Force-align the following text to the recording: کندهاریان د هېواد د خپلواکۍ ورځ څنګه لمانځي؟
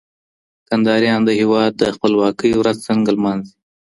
کندهاریان 0.69 1.21
د 1.25 1.29
هېواد 1.39 1.71
د 1.77 1.83
خپلواکۍ 1.95 2.51
ورځ 2.55 2.77
څنګه 2.87 3.09
لمانځي؟ 3.17 3.53